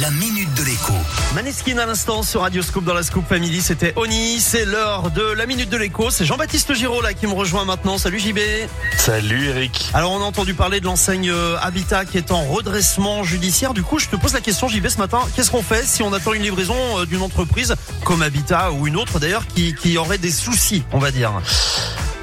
[0.00, 0.92] la minute de l'écho.
[1.34, 5.22] Maneskin à l'instant sur Radio Scoop dans la Scoop Family, c'était Oni, c'est l'heure de
[5.22, 8.38] la minute de l'écho, c'est Jean-Baptiste Giraud là qui me rejoint maintenant, salut JB
[8.96, 9.90] Salut Eric.
[9.94, 13.82] Alors on a entendu parler de l'enseigne euh, Habitat qui est en redressement judiciaire, du
[13.82, 16.34] coup je te pose la question JB ce matin, qu'est-ce qu'on fait si on attend
[16.34, 17.74] une livraison euh, d'une entreprise
[18.04, 21.32] comme Habitat ou une autre d'ailleurs qui, qui aurait des soucis on va dire?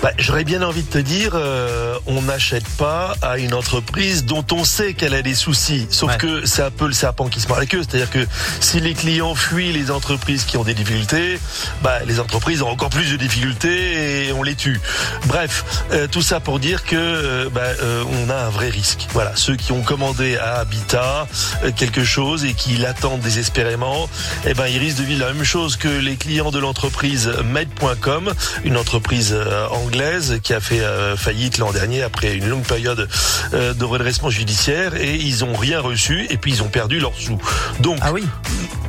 [0.03, 4.45] Bah, J'aurais bien envie de te dire, euh, on n'achète pas à une entreprise dont
[4.51, 5.87] on sait qu'elle a des soucis.
[5.89, 6.17] Sauf Ouais.
[6.17, 7.81] que c'est un peu le serpent qui se mord la queue.
[7.81, 8.27] C'est-à-dire que
[8.59, 11.39] si les clients fuient les entreprises qui ont des difficultés,
[11.81, 14.79] bah, les entreprises ont encore plus de difficultés et on les tue.
[15.25, 19.07] Bref, euh, tout ça pour dire que euh, bah, euh, on a un vrai risque.
[19.13, 21.27] Voilà, ceux qui ont commandé à Habitat
[21.63, 24.09] euh, quelque chose et qui l'attendent désespérément,
[24.45, 28.33] eh ben ils risquent de vivre la même chose que les clients de l'entreprise Med.com,
[28.65, 33.07] une entreprise euh, anglaise qui a fait euh, faillite l'an dernier après une longue période
[33.53, 37.15] euh, de redressement judiciaire et ils ont rien reçu et puis ils ont perdu leurs
[37.15, 37.39] sous.
[37.79, 38.23] Donc Ah oui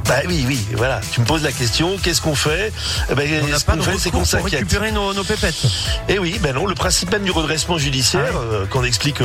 [0.09, 2.73] bah oui oui voilà, tu me poses la question, qu'est-ce qu'on fait?
[3.11, 4.61] Eh ben, On ce qu'on fait c'est qu'on s'inquiète.
[4.61, 5.55] récupérer nos, nos pépettes
[6.09, 9.25] Eh oui, ben non, le principe même du redressement judiciaire, Ah euh, qu'on explique aux,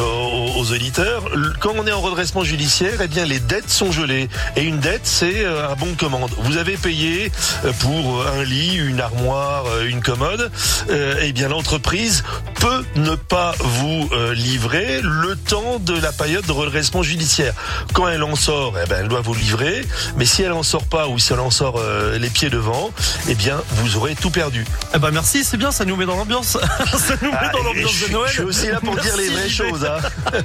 [0.58, 1.24] aux auditeurs,
[1.60, 4.30] quand on est en redressement judiciaire, eh bien les dettes sont gelées.
[4.56, 6.32] Et une dette, c'est euh, un bon de commande.
[6.40, 7.32] Vous avez payé
[7.66, 10.52] euh, pour un lit, une armoire, une commode,
[10.90, 12.24] euh, eh bien l'entreprise
[12.60, 17.54] peut ne pas vous livrer le temps de la période de redressement judiciaire.
[17.94, 19.82] Quand elle en sort, eh ben elle doit vous livrer,
[20.18, 22.92] mais si elle en sort pas ou si elle en sort euh, les pieds devant,
[23.28, 24.66] eh bien vous aurez tout perdu.
[24.96, 26.58] Eh ben merci, c'est bien, ça nous met dans l'ambiance
[26.98, 28.80] Ça nous met Ah, dans et l'ambiance je, de suis- Noël je suis aussi là
[28.80, 29.86] pour dire les vraies choses.
[29.86, 29.98] Hein.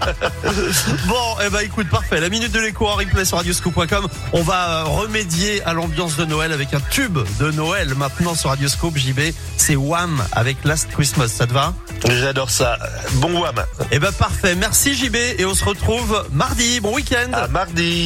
[1.06, 2.20] Bon, eh ben écoute, parfait.
[2.20, 4.08] La minute de l'écho en replay sur radioscoop.com.
[4.32, 8.50] On va euh, remédier à l'ambiance de Noël avec un tube de Noël maintenant sur
[8.50, 9.20] Radioscope JB.
[9.56, 11.28] C'est Wham avec Last Christmas.
[11.28, 11.74] Ça te va?
[12.08, 12.78] J'adore ça.
[13.14, 13.54] Bon wham.
[13.90, 14.54] Eh ben parfait.
[14.54, 16.80] Merci JB et on se retrouve mardi.
[16.80, 17.32] Bon week-end.
[17.32, 18.02] À mardi.